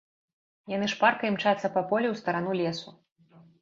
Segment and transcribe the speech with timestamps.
[0.75, 3.01] Яны шпарка імчацца па полі ў старану лесу.